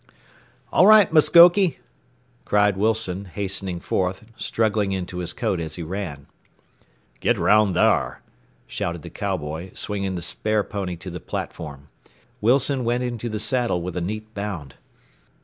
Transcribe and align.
"All 0.73 0.87
right, 0.87 1.13
Muskoke," 1.13 1.77
cried 2.43 2.75
Wilson, 2.75 3.25
hastening 3.25 3.79
forth, 3.79 4.25
struggling 4.35 4.93
into 4.93 5.19
his 5.19 5.31
coat 5.31 5.59
as 5.59 5.75
he 5.75 5.83
ran. 5.83 6.25
"Get 7.19 7.37
round 7.37 7.75
thar," 7.75 8.23
shouted 8.65 9.03
the 9.03 9.11
cowboy, 9.11 9.73
swinging 9.75 10.15
the 10.15 10.23
spare 10.23 10.63
pony 10.63 10.95
to 10.95 11.11
the 11.11 11.19
platform. 11.19 11.87
Wilson 12.41 12.83
went 12.83 13.03
into 13.03 13.29
the 13.29 13.37
saddle 13.39 13.83
with 13.83 13.95
a 13.95 14.01
neat 14.01 14.33
bound. 14.33 14.73